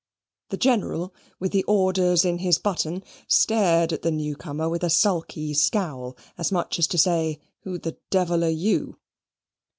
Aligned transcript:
The 0.49 0.57
General, 0.57 1.13
with 1.39 1.51
the 1.51 1.63
orders 1.65 2.25
in 2.25 2.39
his 2.39 2.57
button, 2.57 3.03
stared 3.27 3.93
at 3.93 4.01
the 4.01 4.09
newcomer 4.09 4.67
with 4.67 4.83
a 4.83 4.89
sulky 4.89 5.53
scowl, 5.53 6.17
as 6.39 6.51
much 6.51 6.79
as 6.79 6.87
to 6.87 6.97
say, 6.97 7.37
who 7.59 7.77
the 7.77 7.97
devil 8.09 8.43
are 8.43 8.49
you? 8.49 8.97